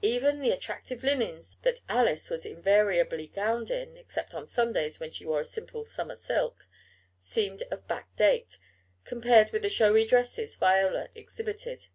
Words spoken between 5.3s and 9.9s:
a simple summer silk), seemed of "back date" compared with the